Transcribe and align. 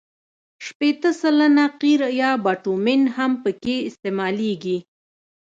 شپېته 0.65 1.09
سلنه 1.21 1.65
قیر 1.81 2.01
یا 2.21 2.31
بټومین 2.45 3.01
هم 3.15 3.31
پکې 3.43 3.75
استعمالیږي 3.89 4.77